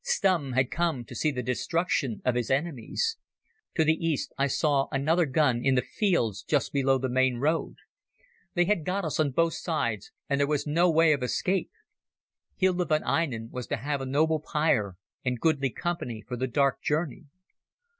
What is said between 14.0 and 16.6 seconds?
a noble pyre and goodly company for the